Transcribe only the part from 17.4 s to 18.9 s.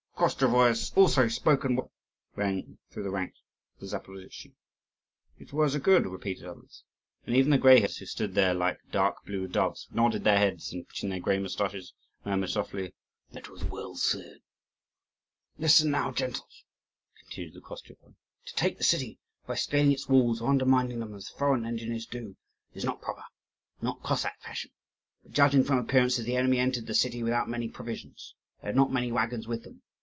the Koschevoi. "To take the